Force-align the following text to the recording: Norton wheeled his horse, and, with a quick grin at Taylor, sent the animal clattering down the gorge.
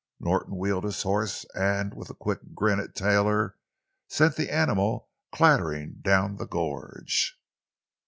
Norton 0.19 0.55
wheeled 0.57 0.83
his 0.83 1.03
horse, 1.03 1.45
and, 1.53 1.93
with 1.93 2.09
a 2.09 2.15
quick 2.15 2.55
grin 2.55 2.79
at 2.79 2.95
Taylor, 2.95 3.57
sent 4.07 4.35
the 4.35 4.51
animal 4.51 5.09
clattering 5.31 5.99
down 6.01 6.37
the 6.37 6.47
gorge. 6.47 7.39